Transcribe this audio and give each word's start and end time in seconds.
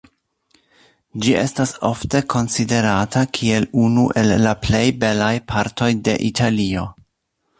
Ĝi 1.25 1.33
estas 1.41 1.73
ofte 1.89 2.21
konsiderata 2.35 3.23
kiel 3.39 3.67
unu 3.83 4.07
el 4.23 4.33
la 4.47 4.55
plej 4.65 4.83
belaj 5.05 5.31
partoj 5.53 5.91
de 6.09 6.19
Italio. 6.33 6.89